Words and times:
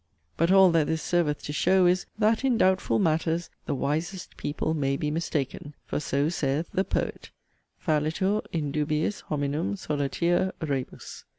But 0.35 0.49
all 0.49 0.71
that 0.71 0.87
this 0.87 1.03
serveth 1.03 1.43
to 1.43 1.53
show 1.53 1.85
is, 1.85 2.07
'that 2.17 2.43
in 2.43 2.57
doubtful 2.57 2.97
matters, 2.97 3.51
the 3.67 3.75
wisest 3.75 4.35
people 4.35 4.73
may 4.73 4.97
be 4.97 5.11
mistaken'; 5.11 5.75
for 5.85 5.99
so 5.99 6.27
saith 6.27 6.67
the 6.73 6.83
'Poet,' 6.83 7.29
'Fallitur 7.77 8.41
in 8.51 8.71
dubiis 8.71 9.21
hominum 9.29 9.75
solertia 9.75 10.53
rebus.' 10.59 11.25